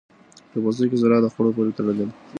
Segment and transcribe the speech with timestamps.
[0.51, 2.05] د پوستکي ځلا د خوړو پورې تړلې ده.